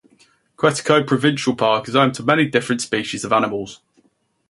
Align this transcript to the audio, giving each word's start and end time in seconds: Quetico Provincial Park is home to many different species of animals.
Quetico 0.57 1.05
Provincial 1.05 1.53
Park 1.55 1.87
is 1.87 1.93
home 1.93 2.11
to 2.13 2.23
many 2.23 2.47
different 2.47 2.81
species 2.81 3.23
of 3.23 3.31
animals. 3.31 3.81